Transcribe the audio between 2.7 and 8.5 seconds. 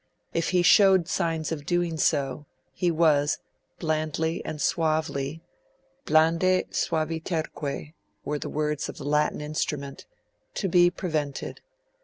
he was blandly and suavely ('blande suaviterque' were the